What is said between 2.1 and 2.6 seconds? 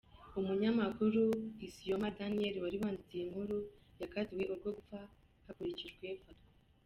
Daniel